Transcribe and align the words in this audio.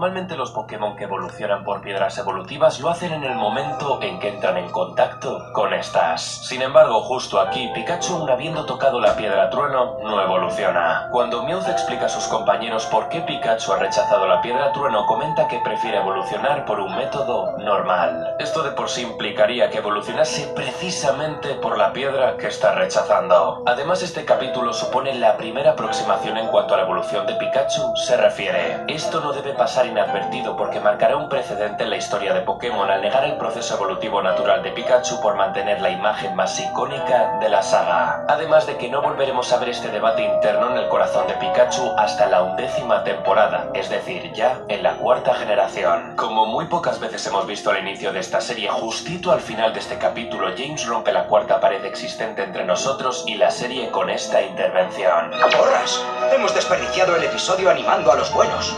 Normalmente 0.00 0.34
los 0.34 0.50
Pokémon 0.52 0.96
que 0.96 1.04
evolucionan 1.04 1.62
por 1.62 1.82
piedras 1.82 2.16
evolutivas 2.16 2.80
lo 2.80 2.88
hacen 2.88 3.12
en 3.12 3.22
el 3.22 3.34
momento 3.34 3.98
en 4.00 4.18
que 4.18 4.28
entran 4.30 4.56
en 4.56 4.70
contacto 4.70 5.52
con 5.52 5.74
estas. 5.74 6.22
Sin 6.22 6.62
embargo, 6.62 7.02
justo 7.02 7.38
aquí, 7.38 7.68
Pikachu, 7.74 8.14
aun 8.14 8.30
habiendo 8.30 8.64
tocado 8.64 8.98
la 8.98 9.14
piedra 9.14 9.50
trueno, 9.50 9.98
no 10.02 10.22
evoluciona. 10.22 11.10
Cuando 11.12 11.42
Meowth 11.42 11.68
explica 11.68 12.06
a 12.06 12.08
sus 12.08 12.24
compañeros 12.28 12.86
por 12.86 13.10
qué 13.10 13.20
Pikachu 13.20 13.74
ha 13.74 13.76
rechazado 13.78 14.26
la 14.26 14.40
piedra 14.40 14.72
trueno, 14.72 15.04
comenta 15.04 15.46
que 15.48 15.60
prefiere 15.62 15.98
evolucionar 15.98 16.64
por 16.64 16.80
un 16.80 16.96
método 16.96 17.58
normal. 17.58 18.36
Esto 18.38 18.62
de 18.62 18.70
por 18.70 18.88
sí 18.88 19.02
implicaría 19.02 19.68
que 19.68 19.78
evolucionase 19.78 20.50
precisamente 20.56 21.56
por 21.56 21.76
la 21.76 21.92
piedra 21.92 22.38
que 22.38 22.46
está 22.46 22.72
rechazando. 22.72 23.62
Además, 23.66 24.02
este 24.02 24.24
capítulo 24.24 24.72
supone 24.72 25.12
la 25.12 25.36
primera 25.36 25.72
aproximación 25.72 26.38
en 26.38 26.46
cuanto 26.46 26.72
a 26.72 26.78
la 26.78 26.84
evolución 26.84 27.26
de 27.26 27.34
Pikachu 27.34 27.94
se 27.96 28.16
refiere. 28.16 28.82
Esto 28.88 29.20
no 29.20 29.34
debe 29.34 29.52
pasar 29.52 29.89
inadvertido 29.90 30.56
porque 30.56 30.80
marcará 30.80 31.16
un 31.16 31.28
precedente 31.28 31.84
en 31.84 31.90
la 31.90 31.96
historia 31.96 32.32
de 32.32 32.40
Pokémon 32.40 32.90
al 32.90 33.02
negar 33.02 33.24
el 33.24 33.36
proceso 33.36 33.74
evolutivo 33.74 34.22
natural 34.22 34.62
de 34.62 34.70
Pikachu 34.70 35.20
por 35.20 35.36
mantener 35.36 35.80
la 35.80 35.90
imagen 35.90 36.34
más 36.34 36.58
icónica 36.58 37.38
de 37.40 37.48
la 37.48 37.62
saga. 37.62 38.24
Además 38.28 38.66
de 38.66 38.76
que 38.76 38.88
no 38.88 39.02
volveremos 39.02 39.52
a 39.52 39.58
ver 39.58 39.70
este 39.70 39.88
debate 39.88 40.22
interno 40.22 40.70
en 40.70 40.78
el 40.78 40.88
corazón 40.88 41.26
de 41.26 41.34
Pikachu 41.34 41.92
hasta 41.96 42.26
la 42.26 42.42
undécima 42.42 43.04
temporada, 43.04 43.68
es 43.74 43.90
decir, 43.90 44.32
ya 44.32 44.60
en 44.68 44.82
la 44.82 44.94
cuarta 44.94 45.34
generación. 45.34 46.16
Como 46.16 46.46
muy 46.46 46.66
pocas 46.66 47.00
veces 47.00 47.26
hemos 47.26 47.46
visto 47.46 47.70
al 47.70 47.78
inicio 47.78 48.12
de 48.12 48.20
esta 48.20 48.40
serie, 48.40 48.68
justito 48.68 49.32
al 49.32 49.40
final 49.40 49.72
de 49.72 49.80
este 49.80 49.98
capítulo, 49.98 50.48
James 50.56 50.86
rompe 50.86 51.12
la 51.12 51.26
cuarta 51.26 51.60
pared 51.60 51.84
existente 51.84 52.42
entre 52.42 52.64
nosotros 52.64 53.24
y 53.26 53.34
la 53.34 53.50
serie 53.50 53.90
con 53.90 54.10
esta 54.10 54.40
intervención. 54.42 55.30
¡Porras! 55.30 56.04
Hemos 56.32 56.54
desperdiciado 56.54 57.16
el 57.16 57.24
episodio 57.24 57.70
animando 57.70 58.12
a 58.12 58.16
los 58.16 58.32
buenos. 58.32 58.74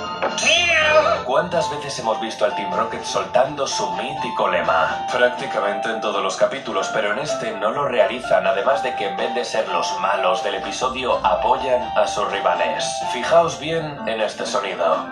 ¿Cuántas 1.25 1.71
veces 1.71 1.99
hemos 1.99 2.21
visto 2.21 2.45
al 2.45 2.55
Team 2.55 2.73
Rocket 2.73 3.03
soltando 3.05 3.67
su 3.67 3.91
mítico 3.93 4.49
lema? 4.49 5.07
Prácticamente 5.11 5.91
en 5.91 6.01
todos 6.01 6.23
los 6.23 6.37
capítulos, 6.37 6.91
pero 6.93 7.13
en 7.13 7.19
este 7.21 7.53
no 7.53 7.71
lo 7.71 7.89
realizan, 7.89 8.47
además 8.47 8.83
de 8.83 8.95
que 8.97 9.07
en 9.07 9.17
vez 9.17 9.35
de 9.35 9.45
ser 9.45 9.67
los 9.69 9.99
malos 10.01 10.43
del 10.45 10.57
episodio, 10.57 11.19
apoyan 11.25 11.83
a 11.97 12.07
sus 12.07 12.31
rivales. 12.31 12.85
Fijaos 13.13 13.59
bien 13.59 13.99
en 14.07 14.21
este 14.21 14.47
sonido. 14.47 15.07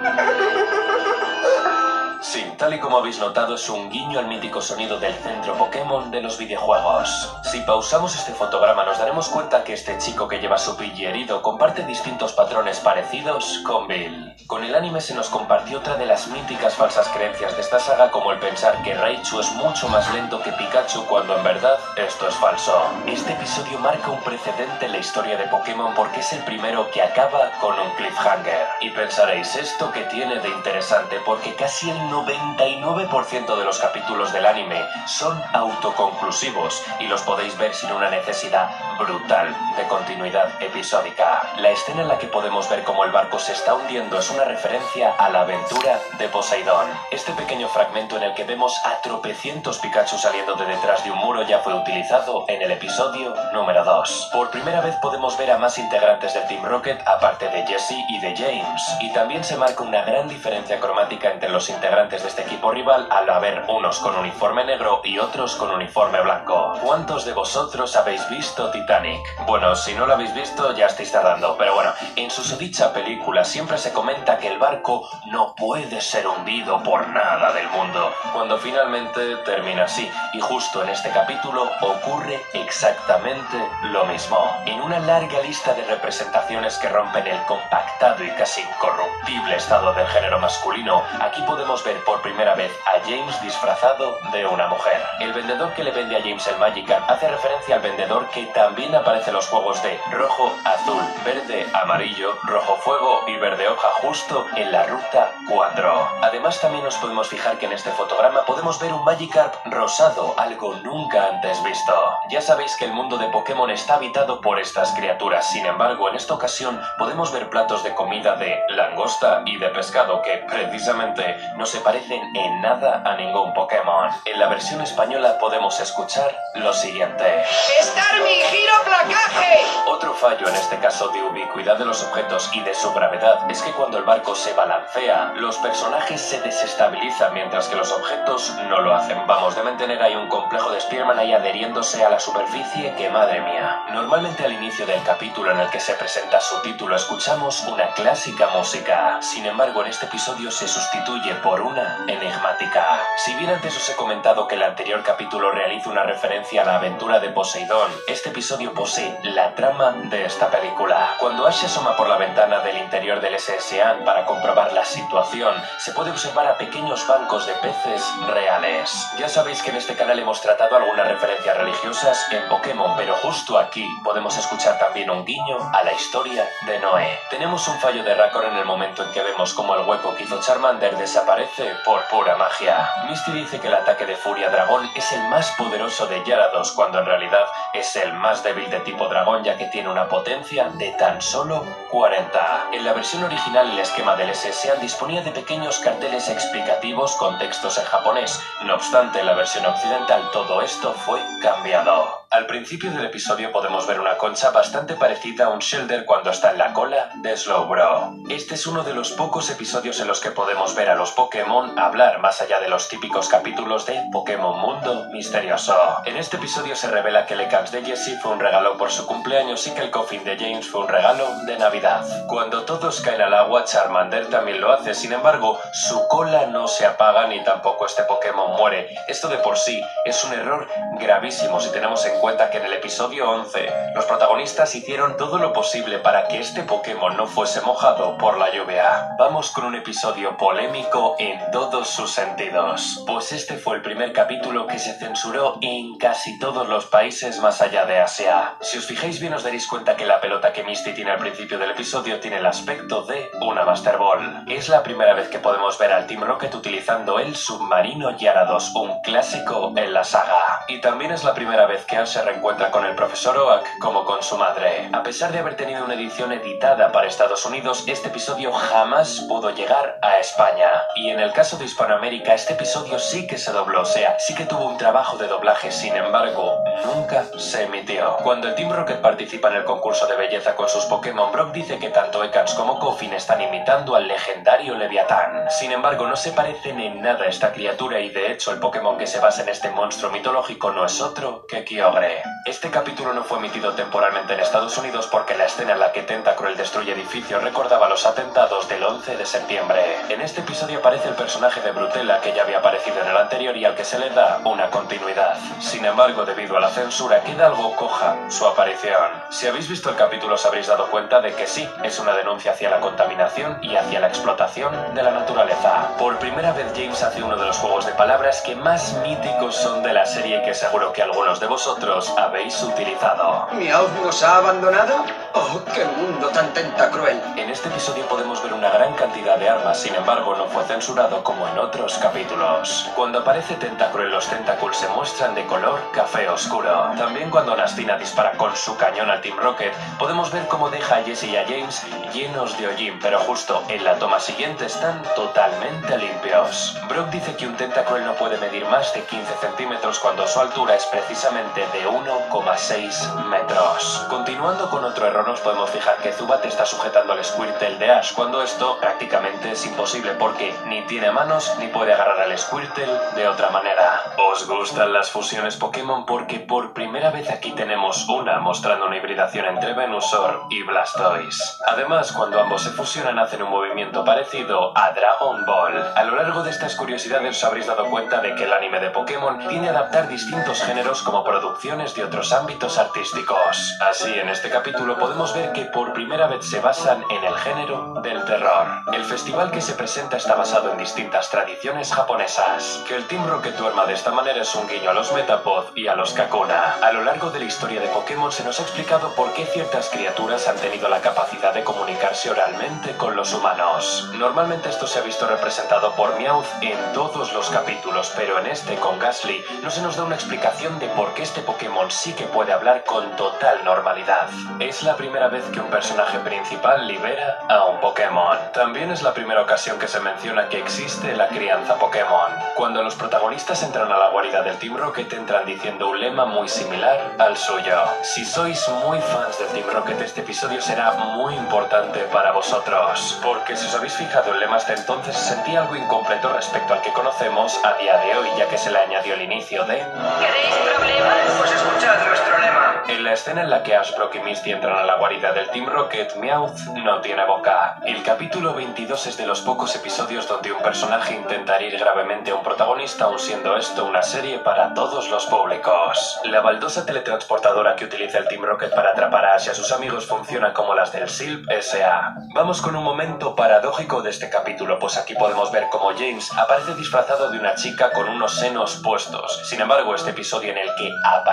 Sí, 2.23 2.45
tal 2.59 2.75
y 2.75 2.79
como 2.79 2.99
habéis 2.99 3.19
notado, 3.19 3.55
es 3.55 3.69
un 3.71 3.91
guiño 3.91 4.19
al 4.19 4.27
mítico 4.27 4.61
sonido 4.61 5.01
del 5.01 5.15
centro 5.15 5.55
Pokémon 5.91 6.11
de 6.13 6.23
los 6.23 6.39
videojuegos. 6.39 7.35
Si 7.43 7.61
pausamos 7.63 8.15
este 8.15 8.33
fotograma 8.33 8.85
nos 8.85 8.99
daremos 8.99 9.29
cuenta 9.29 9.65
que 9.65 9.73
este 9.73 9.99
chico 9.99 10.29
que 10.29 10.39
lleva 10.39 10.57
su 10.57 10.77
Pidgey 10.77 11.07
herido 11.07 11.43
comparte 11.43 11.85
distintos 11.85 12.33
patrones 12.33 12.79
parecidos 12.79 13.61
con 13.67 13.89
Bill. 13.89 14.37
Con 14.47 14.63
el 14.63 14.75
anime 14.77 15.01
se 15.01 15.15
nos 15.15 15.29
compartió 15.29 15.79
otra 15.79 15.97
de 15.97 16.07
las 16.07 16.29
míticas 16.29 16.77
falsas 16.77 17.09
creencias 17.09 17.57
de 17.57 17.63
esta 17.63 17.81
saga 17.81 18.13
como 18.13 18.31
el 18.31 18.39
pensar 18.39 18.81
que 18.83 18.95
Raichu 18.95 19.41
es 19.41 19.51
mucho 19.53 19.89
más 19.89 20.13
lento 20.15 20.41
que 20.43 20.53
Pikachu 20.53 21.05
cuando 21.07 21.37
en 21.37 21.43
verdad 21.43 21.79
esto 21.97 22.29
es 22.29 22.35
falso. 22.37 22.73
Este 23.07 23.33
episodio 23.33 23.79
marca 23.81 24.11
un 24.11 24.21
precedente 24.21 24.87
en 24.87 24.93
la 24.93 24.99
historia 24.99 25.37
de 25.37 25.49
Pokémon 25.49 25.93
porque 25.95 26.21
es 26.21 26.33
el 26.33 26.45
primero 26.45 26.89
que 26.93 27.03
acaba 27.03 27.51
con 27.61 27.77
un 27.79 27.91
cliffhanger. 27.97 28.69
Y 28.81 28.91
pensaréis, 28.91 29.57
¿esto 29.57 29.91
que 29.91 30.05
tiene 30.05 30.39
de 30.39 30.49
interesante? 30.51 31.19
Porque 31.27 31.55
casi 31.57 31.91
el 31.91 31.99
99% 32.11 33.57
de 33.57 33.65
los 33.65 33.79
capítulos 33.81 34.33
del 34.33 34.47
anime 34.47 34.85
son 35.07 35.41
autoconclusivos 35.81 36.83
y 37.01 37.07
los 37.07 37.23
podéis 37.23 37.57
ver 37.57 37.75
sin 37.75 37.91
una 37.93 38.11
necesidad 38.11 38.71
brutal 38.99 39.57
de 39.79 39.89
continuidad 39.89 40.63
episódica. 40.63 41.55
La 41.57 41.71
escena 41.71 42.03
en 42.03 42.09
la 42.09 42.19
que 42.19 42.27
podemos 42.27 42.69
ver 42.69 42.85
cómo 42.85 43.05
el 43.05 43.13
barco 43.13 43.39
se 43.39 43.53
está 43.53 43.75
hundiendo 43.75 44.19
es 44.19 44.29
una 44.31 44.45
referencia 44.45 45.15
a 45.19 45.31
la 45.31 45.41
aventura 45.41 45.99
de 46.19 46.29
Poseidón. 46.29 46.87
Este 47.11 47.33
pequeño 47.33 47.69
fragmento 47.69 48.19
en 48.19 48.25
el 48.25 48.35
que 48.35 48.45
vemos 48.45 48.79
a 48.85 49.01
tropecientos 49.01 49.79
Pikachu 49.79 50.19
saliendo 50.19 50.55
de 50.55 50.67
detrás 50.67 51.03
de 51.03 51.13
un 51.13 51.19
muro 51.19 51.43
ya 51.49 51.61
fue 51.61 51.73
utilizado 51.73 52.45
en 52.49 52.61
el 52.61 52.73
episodio 52.73 53.35
número 53.55 53.83
2. 53.83 54.31
Por 54.35 54.51
primera 54.51 54.83
vez 54.83 54.97
podemos 54.97 55.39
ver 55.39 55.51
a 55.51 55.59
más 55.59 55.79
integrantes 55.79 56.35
del 56.35 56.47
Team 56.47 56.65
Rocket 56.65 57.01
aparte 57.07 57.49
de 57.49 57.67
Jesse 57.67 57.97
y 58.09 58.21
de 58.21 58.37
James. 58.37 58.97
Y 59.01 59.13
también 59.15 59.45
se 59.45 59.57
marca 59.57 59.83
una 59.83 60.03
gran 60.03 60.29
diferencia 60.29 60.79
cromática 60.79 61.31
entre 61.31 61.49
los 61.49 61.71
integrantes 61.71 62.23
de 62.23 62.29
este 62.29 62.43
equipo 62.43 62.71
rival 62.71 63.09
al 63.11 63.31
haber 63.31 63.65
unos 63.69 63.99
con 64.01 64.15
uniforme 64.17 64.65
negro 64.65 65.01
y 65.05 65.19
otros 65.19 65.57
con 65.57 65.70
uniforme 65.71 66.21
blanco. 66.21 66.75
¿Cuántos 66.83 67.25
de 67.25 67.33
vosotros 67.33 67.97
habéis 67.97 68.29
visto 68.29 68.71
Titanic? 68.71 69.21
Bueno, 69.47 69.75
si 69.75 69.95
no 69.95 70.07
lo 70.07 70.15
habéis 70.15 70.35
visto 70.35 70.73
ya 70.75 70.87
estáis 70.87 71.13
tardando, 71.13 71.57
pero 71.57 71.75
bueno, 71.75 71.93
en 72.17 72.31
su 72.31 72.57
dicha 72.57 72.93
película 72.93 73.45
siempre 73.45 73.79
se 73.79 73.93
comenta 73.93 74.39
que 74.39 74.49
el 74.49 74.59
barco 74.59 75.09
no 75.27 75.55
puede 75.55 76.01
ser 76.01 76.27
hundido 76.27 76.83
por 76.83 77.09
nada 77.09 77.53
del 77.53 77.69
mundo, 77.69 78.13
cuando 78.33 78.59
finalmente 78.59 79.37
termina 79.45 79.85
así, 79.85 80.11
y 80.33 80.41
justo 80.41 80.83
en 80.83 80.91
este 80.91 81.11
capítulo 81.11 81.71
ocurre 81.81 82.43
exactamente 82.55 83.57
lo 83.85 84.05
mismo. 84.07 84.39
En 84.67 84.81
una 84.81 84.99
larga 84.99 85.41
lista 85.41 85.75
de 85.75 85.85
representaciones 85.85 86.79
que 86.79 86.89
rompen 86.89 87.27
el 87.27 87.43
compactado 87.45 88.25
y 88.25 88.31
casi 88.31 88.63
incorruptible 88.63 89.57
estado 89.57 89.93
del 89.95 90.07
género 90.09 90.39
masculino, 90.41 91.03
aquí 91.21 91.43
podemos 91.43 91.85
ver 91.85 92.03
por 92.05 92.21
primera 92.23 92.55
vez 92.55 92.73
a 92.87 93.01
James 93.05 93.41
disfrazado 93.43 94.19
de 94.33 94.47
una 94.47 94.69
mujer. 94.69 95.03
El 95.21 95.33
vendedor 95.33 95.60
que 95.69 95.85
le 95.85 95.91
vende 95.91 96.17
a 96.17 96.21
James 96.21 96.47
el 96.47 96.57
Magikarp 96.57 97.09
hace 97.11 97.29
referencia 97.29 97.75
al 97.75 97.83
vendedor 97.83 98.27
que 98.31 98.47
también 98.47 98.95
aparece 98.95 99.29
en 99.29 99.37
los 99.37 99.47
juegos 99.47 99.83
de 99.83 100.01
rojo, 100.11 100.57
azul, 100.65 101.03
verde, 101.23 101.67
amarillo, 101.75 102.35
rojo 102.45 102.77
fuego 102.77 103.25
y 103.27 103.37
verde 103.37 103.69
hoja 103.69 103.89
justo 104.01 104.47
en 104.57 104.73
la 104.73 104.85
ruta 104.85 105.33
4. 105.51 106.09
Además 106.23 106.59
también 106.63 106.83
nos 106.83 106.97
podemos 106.97 107.29
fijar 107.29 107.59
que 107.59 107.67
en 107.67 107.73
este 107.73 107.91
fotograma 107.91 108.47
podemos 108.47 108.81
ver 108.81 108.95
un 108.95 109.05
Magikarp 109.05 109.55
rosado, 109.67 110.35
algo 110.39 110.77
nunca 110.83 111.27
antes 111.27 111.63
visto. 111.63 111.93
Ya 112.31 112.41
sabéis 112.41 112.75
que 112.77 112.87
el 112.87 112.95
mundo 112.95 113.19
de 113.19 113.29
Pokémon 113.29 113.71
está 113.71 113.97
habitado 113.97 114.41
por 114.41 114.59
estas 114.59 114.93
criaturas, 114.93 115.51
sin 115.51 115.67
embargo 115.67 116.09
en 116.09 116.17
esta 116.17 116.33
ocasión 116.33 116.81
podemos 116.99 117.33
ver 117.33 117.51
platos 117.51 117.85
de 117.85 117.95
comida 117.95 118.35
de 118.37 118.59
langosta 118.71 119.43
y 119.45 119.59
de 119.59 119.69
pescado 119.69 120.23
que 120.23 120.39
precisamente 120.49 121.37
no 121.59 121.67
se 121.67 121.81
parecen 121.81 122.35
en 122.35 122.63
nada 122.63 123.03
a 123.05 123.15
ningún 123.17 123.53
Pokémon. 123.53 124.09
En 124.25 124.41
la 124.41 124.49
versión 124.49 124.81
española 124.81 125.37
podemos 125.39 125.50
escuchar 125.81 126.37
lo 126.55 126.73
siguiente. 126.73 127.45
¡Starmie, 127.81 128.45
giro 128.51 128.75
placaje! 128.85 129.61
Otro 129.87 130.15
fallo 130.15 130.49
en 130.49 130.55
este 130.55 130.79
caso 130.79 131.09
de 131.09 131.23
ubicuidad 131.23 131.79
de 131.79 131.85
los 131.85 132.03
objetos 132.03 132.51
y 132.53 132.61
de 132.61 132.75
su 132.75 132.93
gravedad 132.93 133.51
es 133.51 133.63
que 133.63 133.73
cuando 133.73 133.99
el 133.99 134.05
barco 134.05 134.35
se 134.35 134.53
balancea, 134.53 135.33
los 135.37 135.57
personajes 135.59 136.21
se 136.21 136.41
desestabilizan 136.43 137.33
mientras 137.35 137.69
que 137.69 137.77
los 137.77 137.91
objetos 137.93 138.53
no 138.69 138.81
lo 138.81 138.95
hacen. 138.95 139.27
Vamos, 139.27 139.57
deben 139.57 139.77
tener 139.79 140.03
ahí 140.03 140.15
un 140.15 140.29
complejo 140.29 140.71
de 140.71 140.81
Spearman 140.81 141.19
ahí 141.19 141.33
adheriéndose 141.33 142.05
a 142.05 142.11
la 142.11 142.21
superficie 142.21 142.95
que 142.97 143.09
madre 143.09 143.41
mía. 143.41 143.83
Normalmente 143.91 144.45
al 144.45 144.53
inicio 144.53 144.87
del 144.87 145.03
capítulo 145.03 145.53
en 145.53 145.61
el 145.61 145.71
que 145.71 145.81
se 145.81 145.95
presenta 145.95 146.41
su 146.41 146.61
título 146.63 146.97
escuchamos 146.97 147.61
una 147.63 147.89
clásica 147.95 148.49
música. 148.49 149.19
Sin 149.23 149.47
embargo, 149.47 149.83
en 149.83 149.89
este 149.89 150.07
episodio 150.07 150.51
se 150.51 150.69
sustituye 150.69 151.35
por 151.37 151.61
una 151.61 152.05
enigmática. 152.07 153.01
Si 153.17 153.35
bien 153.35 153.51
antes 153.51 153.77
os 153.77 153.89
he 153.89 153.97
comentado 153.97 154.47
que 154.47 154.57
el 154.57 154.63
anterior 154.63 155.03
capítulo 155.03 155.30
realiza 155.39 155.91
una 155.91 156.03
referencia 156.03 156.63
a 156.63 156.65
la 156.65 156.77
aventura 156.77 157.21
de 157.21 157.29
Poseidón, 157.29 157.91
este 158.09 158.31
episodio 158.31 158.75
posee 158.75 159.17
la 159.23 159.55
trama 159.55 159.93
de 159.93 160.25
esta 160.25 160.51
película. 160.51 161.15
Cuando 161.21 161.47
Ash 161.47 161.65
asoma 161.65 161.97
por 161.97 162.09
la 162.09 162.17
ventana 162.17 162.61
del 162.61 162.79
interior 162.79 163.21
del 163.21 163.39
SSA 163.39 164.05
para 164.05 164.27
comprobar 164.27 164.73
la 164.73 164.85
situación, 164.85 165.55
se 165.79 165.93
puede 165.93 166.11
observar 166.11 166.49
a 166.49 166.59
pequeños 166.59 167.07
bancos 167.07 167.47
de 167.47 167.53
peces 167.55 168.05
reales. 168.27 168.91
Ya 169.19 169.29
sabéis 169.29 169.63
que 169.63 169.71
en 169.71 169.77
este 169.77 169.95
canal 169.95 170.19
hemos 170.19 170.41
tratado 170.41 170.77
algunas 170.77 171.07
referencias 171.07 171.57
religiosas 171.57 172.27
en 172.33 172.49
Pokémon, 172.49 172.97
pero 172.97 173.15
justo 173.17 173.57
aquí 173.57 173.87
podemos 174.03 174.37
escuchar 174.37 174.79
también 174.79 175.11
un 175.11 175.25
guiño 175.25 175.59
a 175.73 175.85
la 175.85 175.93
historia 175.93 176.49
de 176.67 176.81
Noé. 176.81 177.21
Tenemos 177.31 177.69
un 177.69 177.79
fallo 177.79 178.03
de 178.03 178.15
Raccord 178.15 178.47
en 178.47 178.57
el 178.57 178.65
momento 178.65 179.05
en 179.05 179.13
que 179.13 179.23
vemos 179.23 179.55
cómo 179.55 179.77
el 179.77 179.87
hueco 179.87 180.17
que 180.17 180.25
hizo 180.25 180.41
Charmander 180.41 180.97
desaparece 180.97 181.77
por 181.85 182.05
pura 182.09 182.37
magia. 182.37 182.91
Misty 183.09 183.33
dice 183.33 183.61
que 183.61 183.69
el 183.69 183.75
ataque 183.75 184.07
de 184.07 184.17
Furia 184.17 184.51
Dragón 184.51 184.91
es 184.97 185.13
el 185.13 185.20
más 185.29 185.51
poderoso 185.53 186.07
de 186.07 186.23
Gyarados, 186.25 186.73
cuando 186.73 186.99
en 186.99 187.07
realidad 187.07 187.47
es 187.73 187.95
el 187.97 188.13
más 188.15 188.43
débil 188.43 188.71
de 188.71 188.81
tipo 188.81 189.09
dragón 189.09 189.45
ya 189.45 189.57
que 189.57 189.67
tiene 189.67 189.89
una 189.89 190.09
potencia 190.09 190.69
de 190.71 190.91
tan 190.93 191.21
solo 191.21 191.65
40. 191.91 192.69
En 192.73 192.85
la 192.85 192.93
versión 192.93 193.25
original 193.25 193.71
el 193.71 193.79
esquema 193.79 194.17
del 194.17 194.35
SSA 194.35 194.77
disponía 194.77 195.23
de 195.23 195.31
pequeños 195.31 195.79
carteles 195.81 196.29
explicativos 196.29 197.17
con 197.17 197.39
textos 197.39 197.79
en 197.79 197.85
japonés. 197.85 198.41
No 198.65 198.75
obstante, 198.75 199.21
en 199.21 199.27
la 199.27 199.35
versión 199.35 199.67
occidental 199.67 200.31
todo 200.33 200.63
esto 200.63 200.93
fue 200.93 201.21
cambiado. 201.43 202.20
Al 202.33 202.47
principio 202.47 202.93
del 202.93 203.07
episodio 203.07 203.51
podemos 203.51 203.89
ver 203.89 203.99
una 203.99 204.17
concha 204.17 204.53
bastante 204.53 204.95
parecida 204.95 205.47
a 205.47 205.49
un 205.49 205.59
Shelder 205.59 206.05
cuando 206.05 206.31
está 206.31 206.53
en 206.53 206.59
la 206.59 206.73
cola 206.73 207.11
de 207.17 207.37
Slowbro. 207.37 208.15
Este 208.29 208.55
es 208.55 208.69
uno 208.69 208.85
de 208.85 208.95
los 208.95 209.11
pocos 209.11 209.51
episodios 209.51 209.99
en 209.99 210.07
los 210.07 210.21
que 210.21 210.31
podemos 210.31 210.77
ver 210.77 210.91
a 210.91 210.95
los 210.95 211.11
Pokémon 211.11 211.77
hablar 211.77 212.21
más 212.21 212.41
allá 212.41 212.61
de 212.61 212.69
los 212.69 212.89
típicos 212.89 213.29
capítulos 213.29 213.85
de 213.85 214.01
Pokémon 214.13 214.61
Mundo 214.61 215.09
Misterioso. 215.13 215.77
En 216.05 216.17
este 216.17 216.37
episodio 216.37 216.77
se 216.77 216.89
revela 216.89 217.27
que 217.27 217.35
el 217.35 217.41
Ecams 217.41 217.73
de 217.73 217.85
Jessie 217.85 218.17
fue 218.19 218.31
un 218.31 218.39
regalo 218.39 218.79
por 218.79 218.93
su 218.93 219.09
cumpleaños 219.09 219.67
y 219.67 219.73
que 219.73 219.81
el 219.81 219.91
coffin 219.91 220.23
de 220.23 220.39
James 220.39 220.69
fue 220.69 220.83
un 220.83 220.89
regalo 220.89 221.27
de 221.47 221.59
Navidad. 221.59 222.07
Cuando 222.29 222.63
todos 222.63 223.01
caen 223.01 223.23
al 223.23 223.35
agua, 223.35 223.65
Charmander 223.65 224.31
también 224.31 224.61
lo 224.61 224.71
hace, 224.71 224.95
sin 224.95 225.13
embargo, 225.13 225.59
su 225.73 226.07
cola 226.07 226.47
no 226.47 226.69
se 226.69 226.87
apaga 226.87 227.27
ni 227.27 227.43
tampoco 227.43 227.87
este 227.87 228.05
Pokémon 228.05 228.57
muere. 228.57 228.89
Esto 229.09 229.27
de 229.27 229.39
por 229.39 229.59
sí 229.59 229.83
es 230.05 230.23
un 230.23 230.33
error 230.35 230.69
gravísimo 231.01 231.59
si 231.59 231.73
tenemos 231.73 232.07
en 232.07 232.20
cuenta 232.21 232.51
que 232.51 232.59
en 232.59 232.67
el 232.67 232.75
episodio 232.75 233.31
11 233.31 233.93
los 233.95 234.05
protagonistas 234.05 234.75
hicieron 234.75 235.17
todo 235.17 235.39
lo 235.39 235.55
posible 235.55 235.99
para 235.99 236.29
que 236.29 236.39
este 236.39 236.63
Pokémon 236.63 237.17
no 237.17 237.27
fuese 237.27 237.63
mojado 237.63 238.19
por 238.19 238.39
la 238.39 238.53
lluvia. 238.53 239.17
Vamos 239.19 239.51
con 239.51 239.65
un 239.65 239.75
episodio 239.75 240.37
polémico 240.37 241.17
en 241.19 241.51
todos 241.51 241.89
sus 241.89 242.11
sentidos, 242.11 243.03
pues 243.07 243.33
este 243.33 243.57
fue 243.57 243.77
el 243.77 243.83
primer 243.83 244.13
capítulo 244.13 244.67
que 244.67 244.79
se 244.79 244.99
censuró 244.99 245.59
en 245.63 245.97
casi 245.97 246.39
todos 246.39 246.69
los 246.69 246.87
países 246.87 247.41
más 247.41 247.63
allá 247.63 247.87
de 247.87 248.01
Asia. 248.01 248.57
Si 248.61 248.77
os 248.77 248.87
fijáis 248.87 249.19
bien 249.19 249.33
os 249.33 249.43
daréis 249.43 249.67
cuenta 249.67 249.97
que 249.97 250.05
la 250.05 250.21
pelota 250.21 250.53
que 250.53 250.63
Misty 250.63 250.93
tiene 250.93 251.13
al 251.13 251.19
principio 251.19 251.59
del 251.59 251.71
episodio 251.71 252.21
tiene 252.21 252.37
el 252.37 252.47
aspecto 252.47 253.03
de 253.03 253.31
una 253.41 253.65
Master 253.65 253.97
Ball. 253.97 254.45
Es 254.47 254.69
la 254.69 254.83
primera 254.83 255.15
vez 255.15 255.29
que 255.29 255.39
podemos 255.39 255.79
ver 255.79 255.93
al 255.93 256.07
Team 256.07 256.23
Rocket 256.23 256.55
utilizando 256.55 257.19
el 257.19 257.35
submarino 257.35 258.15
Yarados, 258.19 258.75
un 258.75 259.01
clásico 259.01 259.73
en 259.75 259.95
la 259.95 260.05
saga. 260.05 260.67
Y 260.69 260.83
también 260.83 261.13
es 261.13 261.25
la 261.25 261.33
primera 261.33 261.67
vez 261.67 261.87
que 261.87 261.97
Ash 261.97 262.10
se 262.11 262.23
reencuentra 262.23 262.73
con 262.73 262.85
el 262.85 262.97
profesor 262.97 263.39
Oak 263.39 263.65
como 263.79 264.05
con 264.05 264.21
su 264.21 264.37
madre. 264.37 264.89
A 264.93 265.05
pesar 265.05 265.31
de 265.31 265.39
haber 265.39 265.57
tenido 265.57 265.85
una 265.85 265.95
edición 265.95 266.33
editada 266.33 266.91
para 266.91 267.07
Estados 267.07 267.47
Unidos, 267.47 267.85
este 267.87 268.09
episodio 268.09 268.51
jamás 268.53 269.21
pudo 269.29 269.51
llegar 269.51 269.97
a 270.03 270.19
España. 270.19 270.71
Y 270.97 271.11
en 271.11 271.21
el 271.21 271.33
caso 271.33 271.57
de 271.57 271.67
Hispanoamérica, 271.67 272.35
este 272.35 272.55
episodio 272.55 272.99
sí 272.99 273.29
que 273.29 273.39
se 273.39 273.53
dobló, 273.53 273.83
o 273.83 273.85
sea, 273.85 274.19
sí 274.19 274.35
que 274.35 274.45
tuvo 274.45 274.65
un 274.67 274.77
trabajo 274.77 275.19
de 275.19 275.29
doblaje, 275.29 275.71
sin 275.71 275.95
embargo, 275.95 276.65
nunca 276.85 277.25
se 277.39 277.65
emitió. 277.65 278.17
Cuando 278.25 278.49
el 278.49 278.57
Team 278.57 278.73
Rocket 278.73 279.01
participa 279.01 279.49
en 279.49 279.59
el 279.59 279.65
concurso 279.65 280.09
de 280.09 280.17
belleza 280.17 280.57
con 280.57 280.69
sus 280.69 280.87
Pokémon, 280.87 281.31
Brock 281.31 281.53
dice 281.53 281.79
que 281.79 281.91
tanto 281.91 282.25
Ekans 282.25 282.55
como 282.55 282.81
Koffin 282.81 283.13
están 283.13 283.41
imitando 283.41 283.95
al 283.95 284.09
legendario 284.09 284.75
Leviatán. 284.75 285.49
Sin 285.49 285.71
embargo, 285.71 286.09
no 286.09 286.17
se 286.17 286.33
parecen 286.33 286.81
en 286.81 287.03
nada 287.03 287.27
a 287.27 287.29
esta 287.29 287.53
criatura 287.53 288.01
y 288.01 288.11
de 288.11 288.33
hecho 288.33 288.51
el 288.51 288.59
Pokémon 288.59 288.99
que 288.99 289.07
se 289.07 289.21
basa 289.21 289.43
en 289.43 289.49
este 289.49 289.71
monstruo 289.71 290.11
mitológico 290.11 290.73
no 290.73 290.85
es 290.85 291.01
otro 291.01 291.47
que 291.47 291.65
Kyogre. 291.65 292.00
Este 292.47 292.71
capítulo 292.71 293.13
no 293.13 293.25
fue 293.25 293.39
emitido 293.39 293.75
temporalmente 293.75 294.33
en 294.33 294.41
Estados 294.41 294.77
Unidos 294.79 295.07
porque 295.07 295.37
la 295.37 295.45
escena 295.45 295.73
en 295.73 295.81
la 295.81 295.93
que 295.93 296.03
Tentacruel 296.03 296.57
destruye 296.57 296.93
edificios 296.93 297.43
recordaba 297.43 297.91
los 297.91 298.07
atentados 298.07 298.67
del 298.69 298.83
11 298.83 299.19
de 299.19 299.27
septiembre. 299.27 299.97
En 300.09 300.23
este 300.23 300.41
episodio 300.41 300.79
aparece 300.79 301.09
el 301.09 301.15
personaje 301.15 301.61
de 301.61 301.73
Brutella 301.73 302.21
que 302.23 302.33
ya 302.33 302.43
había 302.43 302.59
aparecido 302.59 303.03
en 303.03 303.09
el 303.09 303.17
anterior 303.17 303.55
y 303.57 303.67
al 303.67 303.75
que 303.75 303.85
se 303.85 303.99
le 303.99 304.09
da 304.11 304.41
una 304.45 304.71
continuidad. 304.71 305.37
Sin 305.61 305.85
embargo, 305.85 306.25
debido 306.25 306.57
a 306.57 306.61
la 306.61 306.71
censura, 306.71 307.23
queda 307.23 307.49
algo 307.49 307.77
coja 307.77 308.17
su 308.31 308.47
aparición. 308.47 309.11
Si 309.29 309.47
habéis 309.47 309.69
visto 309.69 309.91
el 309.91 309.97
capítulo 309.97 310.37
os 310.37 310.47
habréis 310.47 310.69
dado 310.69 310.91
cuenta 310.91 311.21
de 311.21 311.35
que 311.35 311.47
sí, 311.47 311.69
es 311.85 311.99
una 311.99 312.15
denuncia 312.15 312.53
hacia 312.53 312.71
la 312.71 312.81
contaminación 312.81 313.59
y 313.61 313.77
hacia 313.77 314.01
la 314.01 314.09
explotación 314.09 314.95
de 314.95 315.03
la 315.03 315.11
naturaleza. 315.11 315.95
Por 315.99 316.19
primera 316.19 316.53
vez 316.53 316.73
James 316.75 317.03
hace 317.03 317.23
uno 317.23 317.37
de 317.37 317.45
los 317.45 317.59
juegos 317.59 317.85
de 317.85 317.93
palabras 317.93 318.41
que 318.41 318.57
más 318.57 318.95
míticos 319.03 319.55
son 319.55 319.83
de 319.83 319.93
la 319.93 320.07
serie 320.07 320.39
y 320.39 320.43
que 320.43 320.55
seguro 320.55 320.95
que 320.95 321.03
algunos 321.03 321.39
de 321.41 321.47
vosotros 321.47 321.90
habéis 322.17 322.63
utilizado. 322.63 323.49
¿Meowth 323.53 324.03
nos 324.03 324.23
ha 324.23 324.37
abandonado? 324.37 325.05
¡Oh, 325.33 325.61
qué 325.75 325.85
mundo 325.85 326.29
tan 326.29 326.53
tentacruel! 326.53 327.21
En 327.37 327.51
este 327.51 327.69
episodio 327.69 328.07
podemos 328.07 328.43
ver 328.43 328.53
una 328.53 328.71
gran 328.71 328.95
cantidad 328.95 329.37
de 329.39 329.49
armas, 329.49 329.81
sin 329.81 329.95
embargo 329.95 330.35
no 330.37 330.47
fue 330.47 330.65
censurado 330.65 331.23
como 331.25 331.47
en 331.49 331.59
otros 331.59 331.99
capítulos. 331.99 332.89
Cuando 332.95 333.21
aparece 333.21 333.55
Tentacruel 333.55 334.11
los 334.11 334.29
Tentacles 334.29 334.77
se 334.77 334.89
muestran 334.89 335.35
de 335.35 335.47
color 335.47 335.81
café 335.93 336.29
oscuro. 336.29 336.93
También 336.97 337.31
cuando 337.31 337.57
Nastina 337.57 337.97
dispara 337.97 338.33
con 338.33 338.55
su 338.55 338.77
cañón 338.77 339.11
al 339.11 339.21
Team 339.21 339.37
Rocket, 339.39 339.75
podemos 339.99 340.31
ver 340.31 340.47
cómo 340.49 340.71
deja 340.71 340.97
a 340.97 341.03
Jesse 341.03 341.25
y 341.25 341.37
a 341.37 341.45
James 341.45 341.85
llenos 342.13 342.57
de 342.59 342.69
hollín, 342.69 342.99
pero 343.01 343.19
justo 343.21 343.63
en 343.69 343.85
la 343.85 343.97
toma 343.97 344.21
siguiente 344.21 344.67
están 344.67 345.03
totalmente 345.15 345.97
limpios. 345.99 346.77
Brock 346.89 347.11
dice 347.11 347.37
que 347.37 347.47
un 347.47 347.57
Tentacruel 347.57 348.05
no 348.05 348.15
puede 348.15 348.39
medir 348.39 348.65
más 348.67 348.93
de 348.95 349.05
15 349.05 349.35
centímetros 349.41 349.99
cuando 349.99 350.27
su 350.27 350.41
altura 350.41 350.75
es 350.75 350.87
precisamente 350.87 351.67
de 351.73 351.80
1,6 351.87 353.25
metros. 353.27 354.07
Continuando 354.09 354.71
con 354.71 354.85
otro 354.85 355.07
error 355.07 355.27
nos 355.27 355.41
podemos 355.41 355.71
fijar 355.71 355.97
que 355.99 356.13
Zubat 356.13 356.45
está 356.45 356.67
sujetando 356.67 357.13
al 357.13 357.25
Squirtle 357.25 357.79
de 357.79 357.91
Ash 357.91 358.13
cuando 358.15 358.43
esto 358.43 358.79
prácticamente 358.81 359.53
es 359.53 359.67
imposible 359.67 360.13
porque 360.13 360.55
ni 360.67 360.83
tiene 360.87 361.11
manos 361.11 361.55
ni 361.59 361.69
puede 361.69 361.93
agarrar 361.93 362.21
al 362.21 362.39
Squirtle 362.39 362.87
de 363.15 363.29
otra 363.29 363.51
manera. 363.51 364.03
¿Os 364.19 364.47
gustan 364.47 364.93
las 364.93 365.11
fusiones 365.11 365.57
Pokémon? 365.57 366.07
Porque 366.07 366.41
por 366.41 366.73
primera 366.73 367.11
vez 367.11 367.31
aquí 367.31 367.53
tenemos 367.53 368.09
una 368.09 368.39
mostrando 368.39 368.87
una 368.87 368.97
hibridación 368.97 369.47
entre 369.47 369.75
Venusaur 369.75 370.47
y 370.51 370.63
Blastoise. 370.63 371.59
Además, 371.67 372.13
cuando 372.13 372.41
ambos 372.41 372.63
se 372.63 372.71
fusionan 372.71 373.19
hacen 373.19 373.43
un 373.43 373.51
movimiento 373.51 374.05
parecido 374.05 374.77
a 374.77 374.93
Dragon 374.93 375.45
Ball. 375.47 375.93
A 375.95 376.05
lo 376.05 376.17
largo 376.17 376.43
de 376.43 376.51
estas 376.51 376.77
curiosidades 376.77 377.37
os 377.37 377.45
habréis 377.45 377.67
dado 377.67 377.89
cuenta 377.91 378.21
de 378.21 378.35
que 378.35 378.45
el 378.45 378.53
anime 378.53 378.81
de 378.81 378.91
Pokémon 378.91 379.39
tiene 379.49 379.69
adaptar 379.69 380.09
distintos 380.09 380.63
géneros 380.63 381.03
como 381.03 381.25
producciones 381.61 381.95
de 381.95 382.05
otros 382.05 382.33
ámbitos 382.33 382.79
artísticos. 382.79 383.77
Así, 383.81 384.19
en 384.19 384.31
este 384.31 384.49
capítulo 384.49 384.99
podemos 384.99 385.35
ver 385.35 385.53
que 385.53 385.67
por 385.67 385.93
primera 385.93 386.27
vez 386.27 386.49
se 386.49 386.59
basan 386.59 387.05
en 387.11 387.23
el 387.23 387.35
género 387.35 388.01
del 388.03 388.25
terror. 388.25 388.67
El 388.95 389.05
festival 389.05 389.51
que 389.51 389.61
se 389.61 389.75
presenta 389.75 390.17
está 390.17 390.37
basado 390.37 390.73
en 390.73 390.79
distintas 390.79 391.29
tradiciones 391.29 391.93
japonesas. 391.93 392.83
Que 392.89 392.97
el 392.97 393.07
Team 393.07 393.29
Rocket 393.29 393.59
duerma 393.59 393.85
de 393.85 393.93
esta 393.93 394.11
manera 394.11 394.41
es 394.41 394.55
un 394.55 394.67
guiño 394.69 394.89
a 394.89 394.95
los 394.95 395.13
Metapod 395.13 395.67
y 395.75 395.87
a 395.89 395.97
los 395.97 396.15
Kakuna. 396.15 396.77
A 396.81 396.93
lo 396.93 397.05
largo 397.05 397.31
de 397.31 397.41
la 397.41 397.45
historia 397.45 397.83
de 397.83 397.89
Pokémon 397.89 398.33
se 398.33 398.43
nos 398.43 398.59
ha 398.59 398.63
explicado 398.63 399.15
por 399.15 399.35
qué 399.35 399.45
ciertas 399.45 399.91
criaturas 399.91 400.49
han 400.49 400.57
tenido 400.57 400.89
la 400.89 401.03
capacidad 401.03 401.53
de 401.53 401.63
comunicarse 401.63 402.31
oralmente 402.31 402.97
con 402.97 403.17
los 403.17 403.35
humanos. 403.35 404.09
Normalmente 404.15 404.71
esto 404.71 404.87
se 404.87 404.99
ha 404.99 405.03
visto 405.03 405.27
representado 405.27 405.95
por 405.95 406.19
Meowth 406.19 406.63
en 406.63 406.79
todos 406.95 407.35
los 407.35 407.51
capítulos, 407.51 408.11
pero 408.17 408.39
en 408.39 408.47
este 408.47 408.77
con 408.77 408.99
Gasly 408.99 409.45
no 409.63 409.71
se 409.71 409.83
nos 409.83 409.97
da 409.97 410.05
una 410.05 410.15
explicación 410.15 410.79
de 410.79 410.89
por 410.89 411.13
qué 411.13 411.23
este 411.23 411.43
Pokémon 411.51 411.91
sí 411.91 412.13
que 412.13 412.27
puede 412.27 412.53
hablar 412.53 412.85
con 412.85 413.17
total 413.17 413.65
normalidad. 413.65 414.29
Es 414.61 414.85
la 414.85 414.95
primera 414.95 415.27
vez 415.27 415.45
que 415.53 415.59
un 415.59 415.67
personaje 415.67 416.21
principal 416.21 416.87
libera 416.87 417.41
a 417.49 417.65
un 417.65 417.81
Pokémon. 417.81 418.39
También 418.55 418.93
es 418.93 419.03
la 419.03 419.13
primera 419.13 419.43
ocasión 419.43 419.77
que 419.77 419.89
se 419.89 419.99
menciona 419.99 420.49
que 420.49 420.61
existe 420.61 421.13
la 421.17 421.27
crianza 421.27 421.75
Pokémon. 421.75 422.31
Cuando 422.55 422.85
los 422.85 422.95
protagonistas 422.95 423.65
entran 423.65 423.91
a 423.91 423.99
la 423.99 424.11
guarida 424.11 424.43
del 424.43 424.59
Team 424.59 424.77
Rocket 424.77 425.13
entran 425.13 425.45
diciendo 425.45 425.89
un 425.89 425.99
lema 425.99 426.25
muy 426.25 426.49
similar 426.49 427.17
al 427.19 427.37
suyo. 427.37 427.83
Si 428.03 428.25
sois 428.25 428.69
muy 428.85 429.01
fans 429.01 429.37
del 429.41 429.49
Team 429.49 429.69
Rocket 429.73 430.01
este 430.03 430.21
episodio 430.21 430.63
será 430.63 430.93
muy 430.93 431.35
importante 431.35 431.99
para 432.13 432.31
vosotros. 432.31 433.19
Porque 433.25 433.57
si 433.57 433.67
os 433.67 433.75
habéis 433.75 433.95
fijado 433.95 434.33
el 434.33 434.39
lema 434.39 434.55
hasta 434.55 434.75
entonces 434.75 435.17
se 435.17 435.35
sentía 435.35 435.63
algo 435.63 435.75
incompleto 435.75 436.29
respecto 436.29 436.75
al 436.75 436.81
que 436.81 436.93
conocemos 436.93 437.59
a 437.65 437.75
día 437.75 437.97
de 437.99 438.17
hoy 438.17 438.29
ya 438.39 438.47
que 438.47 438.57
se 438.57 438.71
le 438.71 438.79
añadió 438.79 439.15
el 439.15 439.23
inicio 439.23 439.65
de... 439.65 439.79
¿Queréis 439.79 440.55
problemas? 440.77 441.40
Pues 441.41 441.53
escuchad 441.53 442.07
nuestro 442.07 442.39
lema. 442.39 442.85
En 442.87 443.03
la 443.03 443.15
escena 443.15 443.41
en 443.41 443.49
la 443.49 443.63
que 443.63 443.75
Ash, 443.75 443.97
Brock 443.97 444.15
y 444.17 444.21
Misty 444.21 444.51
entran 444.51 444.77
a 444.77 444.85
la 444.85 444.97
guarida 444.97 445.33
del 445.33 445.49
Team 445.49 445.65
Rocket, 445.65 446.17
Meowth 446.17 446.59
no 446.85 447.01
tiene 447.01 447.25
boca. 447.25 447.79
El 447.87 448.03
capítulo 448.03 448.53
22 448.53 449.07
es 449.07 449.17
de 449.17 449.27
los 449.27 449.41
pocos 449.41 449.75
episodios 449.75 450.29
donde 450.29 450.53
un 450.53 450.61
personaje 450.61 451.15
intenta 451.15 451.57
herir 451.57 451.79
gravemente 451.79 452.31
a 452.31 452.35
un 452.35 452.43
protagonista, 452.43 453.07
aun 453.07 453.19
siendo 453.19 453.57
esto 453.57 453.87
una 453.87 454.03
serie 454.03 454.41
para 454.41 454.75
todos 454.75 455.09
los 455.09 455.25
públicos. 455.27 456.21
La 456.25 456.43
baldosa 456.43 456.85
teletransportadora 456.85 457.75
que 457.75 457.87
utiliza 457.87 458.19
el 458.19 458.29
Team 458.29 458.43
Rocket 458.43 458.75
para 458.75 458.91
atrapar 458.91 459.25
a 459.25 459.35
Ash 459.37 459.47
y 459.47 459.51
a 459.51 459.55
sus 459.55 459.73
amigos 459.73 460.07
funciona 460.07 460.53
como 460.53 460.75
las 460.75 460.93
del 460.93 461.09
SILP 461.09 461.51
SA. 461.63 462.17
Vamos 462.35 462.61
con 462.61 462.77
un 462.77 462.85
momento 462.85 463.35
paradójico 463.35 464.03
de 464.03 464.11
este 464.11 464.29
capítulo, 464.29 464.79
pues 464.79 464.99
aquí 464.99 465.15
podemos 465.15 465.51
ver 465.53 465.69
cómo 465.71 465.93
James 465.93 466.31
aparece 466.37 466.75
disfrazado 466.75 467.31
de 467.31 467.39
una 467.39 467.55
chica 467.55 467.93
con 467.93 468.11
unos 468.11 468.35
senos 468.35 468.81
puestos. 468.85 469.41
Sin 469.49 469.63
embargo, 469.63 469.95
este 469.95 470.11
episodio 470.11 470.51
en 470.51 470.59
el 470.59 470.69
que 470.77 470.91
aparece 471.03 471.30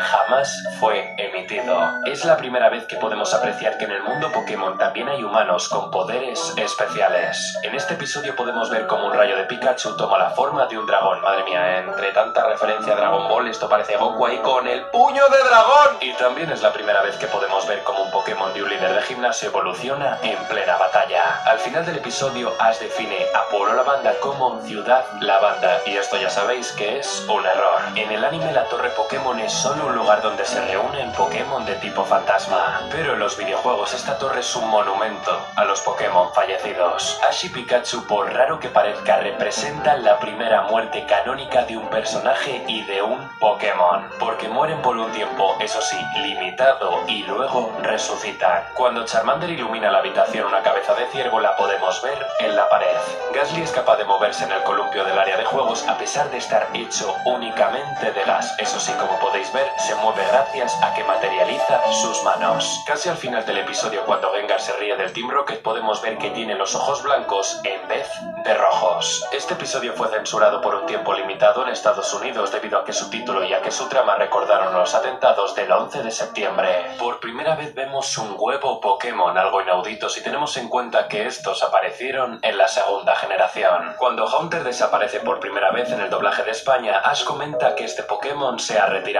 jamás 0.00 0.64
fue 0.80 1.14
emitido. 1.18 1.76
Es 2.06 2.24
la 2.24 2.36
primera 2.36 2.70
vez 2.70 2.86
que 2.86 2.96
podemos 2.96 3.34
apreciar 3.34 3.76
que 3.78 3.84
en 3.84 3.92
el 3.92 4.02
mundo 4.02 4.32
Pokémon 4.32 4.78
también 4.78 5.08
hay 5.08 5.22
humanos 5.22 5.68
con 5.68 5.90
poderes 5.90 6.54
especiales. 6.56 7.58
En 7.62 7.74
este 7.74 7.94
episodio 7.94 8.34
podemos 8.36 8.70
ver 8.70 8.86
cómo 8.86 9.06
un 9.06 9.14
rayo 9.14 9.36
de 9.36 9.44
Pikachu 9.44 9.96
toma 9.96 10.18
la 10.18 10.30
forma 10.30 10.66
de 10.66 10.78
un 10.78 10.86
dragón. 10.86 11.20
Madre 11.20 11.44
mía, 11.44 11.78
entre 11.78 12.12
tanta 12.12 12.46
referencia 12.46 12.94
a 12.94 12.96
Dragon 12.96 13.28
Ball, 13.28 13.48
esto 13.48 13.68
parece 13.68 13.96
Goku 13.96 14.26
ahí 14.26 14.38
con 14.38 14.66
el 14.66 14.86
puño 14.86 15.24
de 15.28 15.38
dragón. 15.48 15.96
Y 16.00 16.12
también 16.14 16.50
es 16.50 16.62
la 16.62 16.72
primera 16.72 17.02
vez 17.02 17.16
que 17.16 17.26
podemos 17.26 17.66
ver 17.66 17.82
cómo 17.82 18.04
un 18.04 18.10
Pokémon 18.10 18.52
de 18.54 18.62
un 18.62 18.70
líder 18.70 18.94
de 18.94 19.02
gimnasio 19.02 19.50
evoluciona 19.50 20.18
en 20.22 20.38
plena 20.46 20.76
batalla. 20.76 21.42
Al 21.44 21.58
final 21.58 21.84
del 21.84 21.96
episodio, 21.96 22.52
Ash 22.58 22.78
define 22.78 23.26
a 23.34 23.48
Pueblo 23.50 23.74
Lavanda 23.74 24.14
como 24.20 24.60
Ciudad 24.62 25.04
Lavanda, 25.20 25.80
y 25.86 25.96
esto 25.96 26.16
ya 26.16 26.30
sabéis 26.30 26.72
que 26.72 26.98
es 26.98 27.26
un 27.28 27.44
error. 27.44 27.80
En 27.94 28.10
el 28.10 28.24
anime 28.24 28.52
la 28.52 28.64
torre 28.64 28.90
Pokémon 28.90 29.33
Es 29.38 29.52
solo 29.52 29.88
un 29.88 29.94
lugar 29.94 30.22
donde 30.22 30.46
se 30.46 30.58
reúnen 30.64 31.12
Pokémon 31.12 31.66
de 31.66 31.74
tipo 31.74 32.02
fantasma. 32.02 32.80
Pero 32.90 33.12
en 33.12 33.18
los 33.18 33.36
videojuegos 33.36 33.92
esta 33.92 34.16
torre 34.16 34.40
es 34.40 34.56
un 34.56 34.70
monumento 34.70 35.46
a 35.54 35.64
los 35.64 35.82
Pokémon 35.82 36.32
fallecidos. 36.32 37.20
Ash 37.28 37.44
y 37.44 37.48
Pikachu, 37.50 38.06
por 38.06 38.32
raro 38.32 38.58
que 38.58 38.70
parezca, 38.70 39.18
representan 39.18 40.02
la 40.02 40.18
primera 40.18 40.62
muerte 40.62 41.04
canónica 41.04 41.64
de 41.64 41.76
un 41.76 41.90
personaje 41.90 42.64
y 42.66 42.84
de 42.84 43.02
un 43.02 43.28
Pokémon. 43.38 44.08
Porque 44.18 44.48
mueren 44.48 44.80
por 44.80 44.96
un 44.96 45.12
tiempo, 45.12 45.56
eso 45.60 45.82
sí, 45.82 45.98
limitado, 46.22 47.04
y 47.06 47.24
luego 47.24 47.76
resucitan. 47.82 48.64
Cuando 48.74 49.04
Charmander 49.04 49.50
ilumina 49.50 49.90
la 49.90 49.98
habitación 49.98 50.46
una 50.46 50.62
cabeza 50.62 50.94
de 50.94 51.06
ciervo 51.08 51.40
la 51.40 51.54
podemos 51.56 52.00
ver 52.00 52.26
en 52.40 52.56
la 52.56 52.66
pared. 52.70 52.96
Gasly 53.34 53.62
es 53.62 53.72
capaz 53.72 53.96
de 53.96 54.04
moverse 54.04 54.44
en 54.44 54.52
el 54.52 54.62
columpio 54.62 55.04
del 55.04 55.18
área 55.18 55.36
de 55.36 55.44
juegos 55.44 55.86
a 55.86 55.98
pesar 55.98 56.30
de 56.30 56.38
estar 56.38 56.68
hecho 56.72 57.14
únicamente 57.26 58.10
de 58.10 58.24
gas. 58.24 58.54
Eso 58.58 58.80
sí, 58.80 58.92
como 58.92 59.18
podéis 59.24 59.50
ver, 59.54 59.66
se 59.78 59.94
mueve 59.94 60.22
gracias 60.26 60.76
a 60.82 60.92
que 60.92 61.02
materializa 61.02 61.80
sus 61.92 62.22
manos. 62.24 62.82
Casi 62.86 63.08
al 63.08 63.16
final 63.16 63.46
del 63.46 63.56
episodio, 63.56 64.04
cuando 64.04 64.30
Gengar 64.32 64.60
se 64.60 64.74
ríe 64.74 64.96
del 64.98 65.14
Team 65.14 65.30
Rocket, 65.30 65.62
podemos 65.62 66.02
ver 66.02 66.18
que 66.18 66.30
tiene 66.30 66.54
los 66.54 66.74
ojos 66.74 67.02
blancos 67.02 67.58
en 67.64 67.88
vez 67.88 68.06
de 68.44 68.54
rojos. 68.54 69.24
Este 69.32 69.54
episodio 69.54 69.94
fue 69.94 70.08
censurado 70.08 70.60
por 70.60 70.74
un 70.74 70.84
tiempo 70.84 71.14
limitado 71.14 71.62
en 71.62 71.70
Estados 71.70 72.12
Unidos 72.12 72.52
debido 72.52 72.78
a 72.78 72.84
que 72.84 72.92
su 72.92 73.08
título 73.08 73.42
y 73.44 73.54
a 73.54 73.62
que 73.62 73.70
su 73.70 73.88
trama 73.88 74.16
recordaron 74.16 74.74
los 74.74 74.94
atentados 74.94 75.54
del 75.54 75.72
11 75.72 76.02
de 76.02 76.10
septiembre. 76.10 76.68
Por 76.98 77.18
primera 77.18 77.56
vez 77.56 77.74
vemos 77.74 78.18
un 78.18 78.36
huevo 78.36 78.78
Pokémon, 78.78 79.38
algo 79.38 79.62
inaudito 79.62 80.10
si 80.10 80.22
tenemos 80.22 80.58
en 80.58 80.68
cuenta 80.68 81.08
que 81.08 81.26
estos 81.26 81.62
aparecieron 81.62 82.40
en 82.42 82.58
la 82.58 82.68
segunda 82.68 83.16
generación. 83.16 83.94
Cuando 83.96 84.26
Haunter 84.28 84.62
desaparece 84.64 85.20
por 85.20 85.40
primera 85.40 85.70
vez 85.70 85.90
en 85.90 86.02
el 86.02 86.10
doblaje 86.10 86.42
de 86.42 86.50
España, 86.50 86.98
Ash 86.98 87.24
comenta 87.24 87.74
que 87.74 87.84
este 87.84 88.02
Pokémon 88.02 88.58
se 88.58 88.78
ha 88.78 88.84
retirado. 88.84 89.13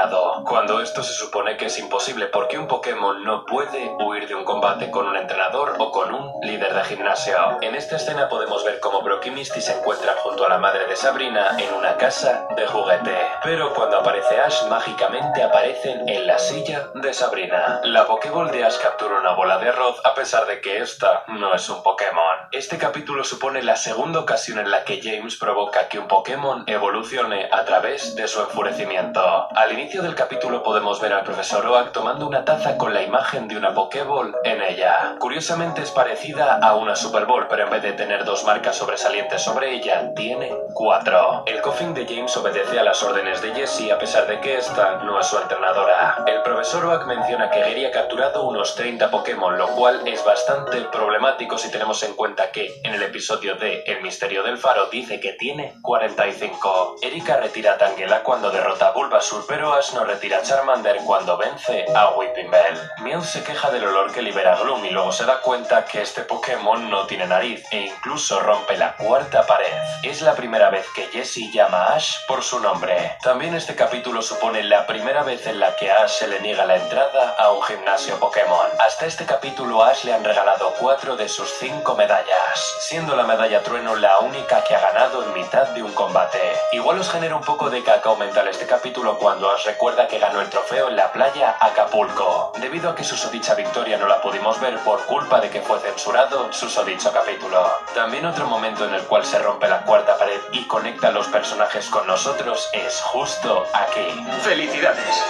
Cuando 0.45 0.81
esto 0.81 1.05
se 1.05 1.13
supone 1.13 1.57
que 1.57 1.67
es 1.67 1.79
imposible 1.79 2.27
porque 2.27 2.59
un 2.59 2.67
Pokémon 2.67 3.23
no 3.23 3.47
puede 3.47 3.95
huir 4.01 4.27
de 4.27 4.35
un 4.35 4.45
combate 4.45 4.91
con 4.91 5.07
un 5.07 5.17
entrenador 5.17 5.77
o 5.79 5.93
con 5.93 6.13
un 6.13 6.33
líder 6.43 6.75
de 6.75 6.83
gimnasio. 6.83 7.59
En 7.61 7.77
esta 7.77 7.97
escena 7.97 8.29
podemos 8.29 8.65
ver 8.65 8.81
cómo 8.81 9.03
Brock 9.03 9.27
Misty 9.27 9.61
se 9.61 9.79
encuentran 9.79 10.17
junto 10.17 10.47
a 10.47 10.49
la 10.49 10.59
madre 10.59 10.87
de 10.87 10.97
Sabrina 10.97 11.57
en 11.59 11.73
una 11.75 11.97
casa 11.97 12.49
de 12.57 12.67
juguete. 12.67 13.17
Pero 13.45 13.73
cuando 13.73 13.99
aparece 13.99 14.41
Ash, 14.41 14.67
mágicamente 14.69 15.45
aparecen 15.45 16.09
en 16.09 16.27
la 16.27 16.41
silla 16.41 16.91
de 16.95 17.15
Sabrina. 17.15 17.81
La 17.85 18.05
Pokéball 18.07 18.51
de 18.51 18.65
Ash 18.65 18.79
captura 18.79 19.21
una 19.21 19.35
bola 19.35 19.59
de 19.59 19.69
arroz 19.69 20.01
a 20.05 20.15
pesar 20.15 20.47
de 20.47 20.61
que 20.61 20.79
esta 20.79 21.23
no 21.29 21.55
es 21.55 21.69
un 21.69 21.85
Pokémon. 21.85 22.49
Este 22.51 22.79
capítulo 22.79 23.23
supone 23.23 23.63
la 23.63 23.77
segunda 23.77 24.19
ocasión 24.19 24.59
en 24.59 24.73
la 24.73 24.83
que 24.83 25.01
James 25.01 25.37
provoca 25.37 25.89
que 25.89 26.01
un 26.01 26.09
Pokémon 26.09 26.65
evolucione 26.67 27.49
a 27.53 27.65
través 27.65 28.17
de 28.17 28.27
su 28.27 28.41
enfurecimiento. 28.41 29.49
Del 29.93 30.15
capítulo 30.15 30.63
podemos 30.63 31.01
ver 31.01 31.13
al 31.13 31.25
profesor 31.25 31.67
Oak 31.67 31.93
tomando 31.93 32.27
una 32.27 32.45
taza 32.45 32.77
con 32.79 32.95
la 32.95 33.03
imagen 33.03 33.47
de 33.47 33.57
una 33.57 33.75
Pokéball 33.75 34.35
en 34.43 34.63
ella. 34.63 35.15
Curiosamente 35.21 35.83
es 35.83 35.91
parecida 35.91 36.59
a 36.59 36.75
una 36.75 36.97
Super 36.97 37.27
Bowl, 37.27 37.47
pero 37.49 37.65
en 37.65 37.71
vez 37.71 37.83
de 37.83 37.93
tener 37.93 38.25
dos 38.25 38.45
marcas 38.45 38.77
sobresalientes 38.77 39.43
sobre 39.43 39.73
ella, 39.73 40.13
tiene 40.17 40.57
cuatro. 40.73 41.45
El 41.47 41.61
coffin 41.61 41.93
de 41.93 42.07
James 42.07 42.35
obedece 42.37 42.81
a 42.81 42.83
las 42.83 43.03
órdenes 43.03 43.43
de 43.43 43.55
Jessie 43.55 43.93
a 43.93 43.99
pesar 43.99 44.27
de 44.27 44.41
que 44.41 44.57
esta 44.57 45.03
no 45.05 45.21
es 45.21 45.27
su 45.27 45.39
entrenadora. 45.39 46.25
El 46.27 46.43
profesor 46.43 46.87
Oak 46.87 47.07
menciona 47.07 47.51
que 47.51 47.61
Gary 47.61 47.85
ha 47.85 47.93
capturado 47.93 48.49
unos 48.49 48.75
30 48.75 49.11
Pokémon, 49.11 49.57
lo 49.59 49.69
cual 49.69 50.09
es 50.09 50.25
bastante 50.25 50.81
problemático 50.91 51.59
si 51.59 51.71
tenemos 51.71 52.03
en 52.03 52.15
cuenta 52.15 52.51
que 52.51 52.81
en 52.83 52.95
el 52.95 53.03
episodio 53.03 53.55
de 53.57 53.83
El 53.87 54.03
misterio 54.03 54.43
del 54.43 54.59
faro 54.59 54.87
dice 54.87 55.21
que 55.21 55.35
tiene 55.35 55.75
45. 55.83 56.97
Erika 57.03 57.37
retira 57.37 57.75
a 57.75 57.79
Tangela 57.79 58.23
cuando 58.23 58.51
derrota 58.51 58.89
a 58.89 58.93
Bulbasaur, 58.93 59.45
pero 59.47 59.64
Ash 59.73 59.93
no 59.95 60.05
retira 60.05 60.39
a 60.39 60.43
Charmander 60.43 60.99
cuando 61.07 61.37
vence 61.37 61.87
a 61.95 62.11
Whipping 62.11 62.51
Bell. 62.51 62.91
Mew 62.99 63.23
se 63.23 63.43
queja 63.43 63.71
del 63.71 63.85
olor 63.85 64.13
que 64.13 64.23
libera 64.23 64.57
Gloom 64.57 64.85
y 64.85 64.91
luego 64.91 65.13
se 65.13 65.25
da 65.25 65.41
cuenta 65.41 65.85
que 65.85 66.03
este 66.03 66.23
Pokémon 66.23 66.91
no 66.91 67.07
tiene 67.07 67.27
nariz 67.27 67.65
e 67.71 67.87
incluso 67.87 68.41
rompe 68.41 68.77
la 68.77 68.97
cuarta 68.97 69.47
pared. 69.47 69.73
Es 70.03 70.21
la 70.23 70.35
primera 70.35 70.71
vez 70.71 70.87
que 70.95 71.07
Jessie 71.07 71.51
llama 71.53 71.85
a 71.85 71.95
Ash 71.95 72.17
por 72.27 72.43
su 72.43 72.61
nombre. 72.61 73.17
También 73.23 73.55
este 73.55 73.75
capítulo 73.75 74.23
supone 74.23 74.63
la 74.65 74.87
primera 74.87 75.23
vez 75.23 75.47
en 75.47 75.61
la 75.61 75.75
que 75.77 75.91
Ash 75.91 76.19
se 76.19 76.29
le 76.29 76.41
niega 76.41 76.67
la 76.67 76.77
entrada 76.77 77.35
a 77.39 77.51
un 77.53 77.63
gimnasio 77.63 78.19
Pokémon. 78.19 78.69
Hasta 78.81 79.07
este 79.07 79.25
capítulo 79.25 79.83
Ash 79.83 80.05
le 80.05 80.13
han 80.13 80.25
regalado 80.25 80.75
cuatro 80.79 81.17
de 81.17 81.29
sus 81.29 81.49
cinco 81.59 81.95
medallas, 81.95 82.77
siendo 82.81 83.17
la 83.17 83.25
medalla 83.25 83.63
trueno 83.63 83.95
la 83.97 84.19
única 84.19 84.65
que 84.65 84.75
ha 84.75 84.81
ganado 84.81 85.23
en 85.23 85.33
mitad 85.33 85.69
de 85.69 85.83
un 85.83 85.93
combate. 85.93 86.41
Igual 86.73 86.99
os 86.99 87.11
genera 87.11 87.37
un 87.37 87.43
poco 87.43 87.71
de 87.71 87.83
cacao 87.83 88.17
mental 88.17 88.49
este 88.49 88.67
capítulo 88.67 89.19
cuando 89.19 89.54
os 89.55 89.65
recuerda 89.65 90.09
que 90.09 90.19
ganó 90.19 90.41
el 90.41 90.51
trofeo 90.51 90.89
en 90.89 90.97
la 90.97 91.13
playa 91.13 91.57
Acapulco, 91.61 92.53
debido 92.59 92.91
a 92.91 92.95
que 92.97 93.05
susodicha 93.05 93.55
victoria 93.55 93.97
no 93.97 94.09
la 94.09 94.21
pudimos 94.21 94.61
ver 94.61 94.77
por 94.81 95.05
culpa 95.07 95.41
de 95.41 95.49
que 95.49 95.61
fue 95.61 95.79
censurado 95.79 96.53
susodicho 96.53 97.13
capítulo. 97.13 97.65
También 97.95 98.27
otro 98.27 98.49
momento 98.49 98.85
en 98.85 98.95
el 98.95 99.03
cual 99.05 99.25
se 99.25 99.39
rompe 99.39 99.69
la 99.69 99.83
cuarta 99.83 100.19
pared 100.19 100.41
y 100.51 100.67
conectan 100.67 101.15
los 101.15 101.29
personajes 101.29 101.89
con 101.89 102.05
nosotros 102.07 102.69
es 102.73 103.01
justo 103.01 103.65
aquí. 103.73 104.25
¡Felicidades! 104.43 105.23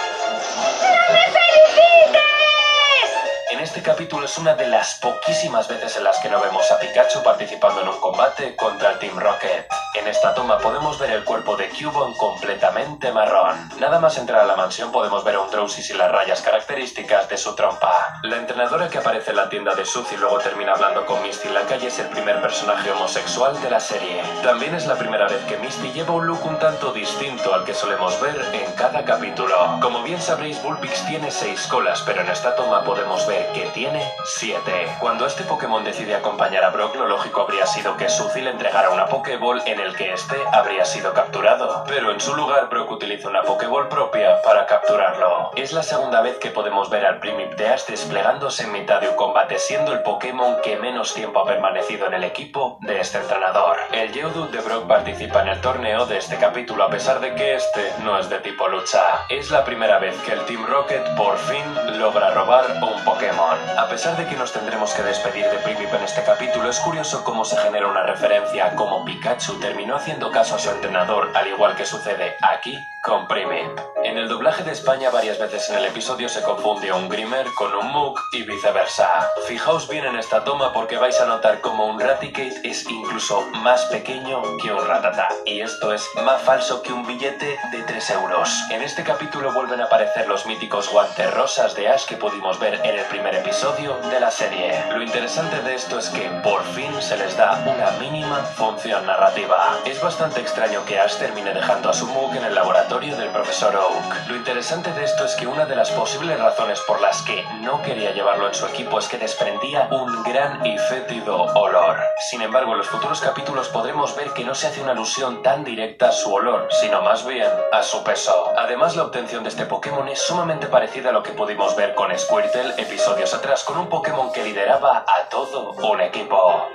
En 3.51 3.59
este 3.59 3.83
capítulo 3.83 4.25
es 4.25 4.37
una 4.39 4.55
de 4.55 4.67
las 4.67 4.95
poquísimas 4.95 5.67
veces 5.67 5.97
en 5.97 6.03
las 6.03 6.17
que 6.17 6.29
no 6.29 6.41
vemos 6.41 6.71
a 6.71 6.79
Pikachu 6.79 7.21
participando 7.21 7.81
en 7.81 7.89
un 7.89 7.99
combate 7.99 8.55
contra 8.55 8.91
el 8.91 8.99
Team 8.99 9.19
Rocket. 9.19 9.67
En 9.97 10.07
esta 10.07 10.33
toma 10.33 10.57
podemos 10.57 10.99
ver 10.99 11.11
el 11.11 11.23
cuerpo 11.23 11.55
de 11.55 11.69
Cubone 11.69 12.15
completamente 12.17 13.13
marrón. 13.13 13.69
Nada 13.79 13.99
más 13.99 14.17
entrar 14.17 14.41
a 14.41 14.45
la 14.45 14.55
mansión 14.55 14.91
podemos 14.91 15.23
ver 15.23 15.35
a 15.35 15.39
un 15.39 15.49
Drowsy 15.49 15.81
sin 15.81 15.97
las 15.97 16.11
rayas 16.11 16.41
características 16.41 17.29
de 17.29 17.37
su 17.37 17.55
trompa. 17.55 18.19
La 18.23 18.35
entrenadora 18.35 18.89
que 18.89 18.97
aparece 18.97 19.31
en 19.31 19.37
la 19.37 19.47
tienda 19.47 19.73
de 19.73 19.85
Suz 19.85 20.11
y 20.11 20.17
luego 20.17 20.37
termina 20.39 20.73
hablando 20.73 21.05
con 21.05 21.21
Misty 21.23 21.47
en 21.47 21.53
la 21.53 21.61
calle 21.61 21.87
es 21.87 21.99
el 21.99 22.09
primer 22.09 22.41
personaje 22.41 22.91
homosexual 22.91 23.59
de 23.61 23.69
la 23.69 23.79
serie. 23.79 24.21
También 24.43 24.75
es 24.75 24.85
la 24.85 24.95
primera 24.95 25.27
vez 25.27 25.41
que 25.45 25.57
Misty 25.57 25.91
lleva 25.93 26.13
un 26.13 26.27
look 26.27 26.45
un 26.45 26.59
tanto 26.59 26.91
distinto 26.91 27.53
al 27.53 27.63
que 27.63 27.73
solemos 27.73 28.19
ver 28.19 28.35
en 28.53 28.71
cada 28.73 29.05
capítulo. 29.05 29.55
Como 29.81 30.03
bien 30.03 30.21
sabréis, 30.21 30.61
Bullpix 30.61 31.05
tiene 31.05 31.31
seis 31.31 31.67
colas, 31.67 32.01
pero 32.05 32.21
en 32.21 32.29
esta 32.29 32.55
toma 32.55 32.83
podemos 32.83 33.25
ver 33.27 33.51
que 33.53 33.65
tiene 33.67 34.11
7. 34.25 34.97
Cuando 34.99 35.25
este 35.25 35.43
Pokémon 35.43 35.83
decide 35.83 36.15
acompañar 36.15 36.63
a 36.63 36.69
Brock, 36.71 36.95
lo 36.95 37.07
lógico 37.07 37.41
habría 37.41 37.65
sido 37.65 37.95
que 37.95 38.09
Suzy 38.09 38.41
le 38.41 38.51
entregara 38.51 38.89
una 38.89 39.07
Pokéball 39.07 39.61
en 39.65 39.79
el 39.79 39.84
que 39.93 40.13
este 40.13 40.35
habría 40.51 40.85
sido 40.85 41.13
capturado. 41.13 41.83
Pero 41.87 42.11
en 42.11 42.19
su 42.19 42.35
lugar, 42.35 42.69
Brock 42.69 42.91
utiliza 42.91 43.29
una 43.29 43.43
Pokéball 43.43 43.89
propia 43.89 44.41
para 44.41 44.65
capturarlo. 44.65 45.51
Es 45.55 45.73
la 45.73 45.83
segunda 45.83 46.21
vez 46.21 46.37
que 46.39 46.49
podemos 46.49 46.89
ver 46.89 47.05
al 47.05 47.19
Primip 47.19 47.53
de 47.53 47.67
Ash 47.67 47.85
desplegándose 47.85 48.63
en 48.63 48.71
mitad 48.71 49.01
de 49.01 49.09
un 49.09 49.15
combate, 49.15 49.59
siendo 49.59 49.91
el 49.93 50.01
Pokémon 50.01 50.57
que 50.63 50.77
menos 50.77 51.13
tiempo 51.13 51.41
ha 51.41 51.45
permanecido 51.45 52.07
en 52.07 52.15
el 52.15 52.23
equipo 52.23 52.77
de 52.81 52.99
este 52.99 53.19
entrenador. 53.19 53.77
El 53.91 54.11
Geodude 54.11 54.51
de 54.51 54.63
Brock 54.63 54.87
participa 54.87 55.41
en 55.41 55.49
el 55.49 55.61
torneo 55.61 56.05
de 56.05 56.17
este 56.17 56.37
capítulo, 56.37 56.83
a 56.83 56.89
pesar 56.89 57.19
de 57.19 57.35
que 57.35 57.55
este 57.55 57.93
no 58.03 58.17
es 58.17 58.29
de 58.29 58.39
tipo 58.39 58.67
lucha. 58.67 59.25
Es 59.29 59.51
la 59.51 59.63
primera 59.63 59.99
vez 59.99 60.17
que 60.21 60.33
el 60.33 60.45
Team 60.45 60.65
Rocket 60.65 61.15
por 61.15 61.37
fin 61.37 61.63
logra 61.99 62.31
robar 62.31 62.65
un 62.81 63.03
Pokémon. 63.03 63.57
A 63.77 63.87
pesar 63.87 64.17
de 64.17 64.25
que 64.25 64.35
nos 64.35 64.51
tendremos 64.51 64.93
que 64.93 65.03
despedir 65.03 65.45
de 65.49 65.57
Primip 65.57 65.93
en 65.93 66.03
este 66.03 66.23
capítulo, 66.23 66.69
es 66.69 66.79
curioso 66.79 67.23
cómo 67.23 67.45
se 67.45 67.57
genera 67.57 67.87
una 67.87 68.03
referencia 68.03 68.67
a 68.67 68.75
cómo 68.75 69.03
Pikachu 69.05 69.59
terminó 69.75 69.97
haciendo 69.97 70.31
caso 70.31 70.55
a 70.55 70.59
su 70.59 70.69
entrenador, 70.69 71.31
al 71.35 71.49
igual 71.49 71.75
que 71.75 71.85
sucede 71.85 72.37
aquí 72.41 72.77
con 73.03 73.27
Primip. 73.27 73.77
En 74.03 74.17
el 74.17 74.29
doblaje 74.29 74.63
de 74.63 74.71
España 74.71 75.09
varias 75.09 75.37
veces 75.37 75.69
en 75.69 75.77
el 75.77 75.85
episodio 75.85 76.29
se 76.29 76.41
confunde 76.41 76.91
un 76.93 77.09
Grimer 77.09 77.45
con 77.55 77.73
un 77.75 77.91
Muk 77.91 78.19
y 78.31 78.43
viceversa. 78.43 79.29
Fijaos 79.47 79.87
bien 79.89 80.05
en 80.05 80.15
esta 80.15 80.43
toma 80.43 80.73
porque 80.73 80.97
vais 80.97 81.19
a 81.19 81.25
notar 81.25 81.61
como 81.61 81.85
un 81.85 81.99
Raticate 81.99 82.61
es 82.63 82.89
incluso 82.89 83.41
más 83.63 83.85
pequeño 83.85 84.41
que 84.61 84.71
un 84.71 84.87
Ratata. 84.87 85.27
Y 85.45 85.59
esto 85.59 85.93
es 85.93 86.07
más 86.23 86.41
falso 86.41 86.81
que 86.81 86.93
un 86.93 87.05
billete 87.05 87.59
de 87.71 87.83
3 87.83 88.09
euros. 88.11 88.49
En 88.71 88.81
este 88.81 89.03
capítulo 89.03 89.51
vuelven 89.53 89.81
a 89.81 89.85
aparecer 89.85 90.27
los 90.27 90.45
míticos 90.45 90.89
guantes 90.89 91.31
rosas 91.33 91.75
de 91.75 91.89
Ash 91.89 92.05
que 92.05 92.17
pudimos 92.17 92.59
ver 92.59 92.75
en 92.83 92.97
el 92.97 93.05
primer 93.05 93.35
episodio 93.35 93.97
de 94.09 94.19
la 94.19 94.31
serie. 94.31 94.83
Lo 94.91 95.03
interesante 95.03 95.61
de 95.61 95.75
esto 95.75 95.99
es 95.99 96.09
que 96.09 96.29
por 96.43 96.63
fin 96.73 96.91
se 97.01 97.17
les 97.17 97.37
da 97.37 97.61
una 97.67 97.91
mínima 97.99 98.37
función 98.55 99.05
narrativa. 99.05 99.64
Es 99.85 100.01
bastante 100.01 100.41
extraño 100.41 100.83
que 100.85 100.99
Ash 100.99 101.17
termine 101.17 101.53
dejando 101.53 101.89
a 101.89 101.93
su 101.93 102.07
Muk 102.07 102.35
en 102.35 102.43
el 102.43 102.55
laboratorio 102.55 103.15
del 103.15 103.29
profesor 103.29 103.75
Oak. 103.75 104.27
Lo 104.27 104.35
interesante 104.35 104.91
de 104.93 105.03
esto 105.03 105.25
es 105.25 105.35
que 105.35 105.47
una 105.47 105.65
de 105.65 105.75
las 105.75 105.91
posibles 105.91 106.39
razones 106.39 106.79
por 106.81 106.99
las 107.01 107.21
que 107.21 107.43
no 107.61 107.81
quería 107.81 108.11
llevarlo 108.11 108.47
en 108.47 108.53
su 108.53 108.65
equipo 108.65 108.99
es 108.99 109.07
que 109.07 109.17
desprendía 109.17 109.87
un 109.91 110.23
gran 110.23 110.65
y 110.65 110.77
fétido 110.77 111.45
olor. 111.53 111.97
Sin 112.29 112.41
embargo, 112.41 112.73
en 112.73 112.79
los 112.79 112.87
futuros 112.87 113.21
capítulos 113.21 113.69
podremos 113.69 114.15
ver 114.15 114.31
que 114.33 114.43
no 114.43 114.55
se 114.55 114.67
hace 114.67 114.81
una 114.81 114.91
alusión 114.91 115.41
tan 115.41 115.63
directa 115.63 116.09
a 116.09 116.11
su 116.11 116.33
olor, 116.33 116.67
sino 116.71 117.01
más 117.01 117.25
bien 117.25 117.49
a 117.71 117.83
su 117.83 118.03
peso. 118.03 118.51
Además, 118.57 118.95
la 118.95 119.03
obtención 119.03 119.43
de 119.43 119.49
este 119.49 119.65
Pokémon 119.65 120.07
es 120.07 120.19
sumamente 120.19 120.67
parecida 120.67 121.09
a 121.09 121.13
lo 121.13 121.23
que 121.23 121.31
pudimos 121.31 121.75
ver 121.75 121.95
con 121.95 122.15
Squirtle 122.17 122.73
episodios 122.77 123.33
atrás, 123.33 123.63
con 123.63 123.77
un 123.77 123.89
Pokémon 123.89 124.31
que 124.31 124.43
lideraba 124.43 125.05
a 125.07 125.29
todo 125.29 125.71
un 125.71 126.01
equipo. 126.01 126.67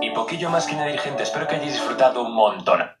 Y 0.00 0.10
poquillo 0.10 0.50
más 0.50 0.66
que 0.66 0.74
añadir 0.74 1.00
gente, 1.00 1.22
espero 1.22 1.46
que 1.46 1.56
hayáis 1.56 1.72
disfrutado 1.72 2.22
un 2.22 2.34
montón. 2.34 2.95